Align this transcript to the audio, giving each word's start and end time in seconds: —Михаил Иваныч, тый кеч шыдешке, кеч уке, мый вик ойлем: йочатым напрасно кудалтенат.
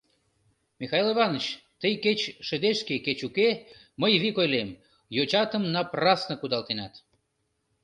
—Михаил 0.79 1.07
Иваныч, 1.13 1.45
тый 1.81 1.93
кеч 2.03 2.19
шыдешке, 2.47 2.95
кеч 3.05 3.19
уке, 3.27 3.49
мый 4.01 4.13
вик 4.23 4.35
ойлем: 4.43 4.69
йочатым 5.15 5.63
напрасно 5.75 6.33
кудалтенат. 6.37 6.93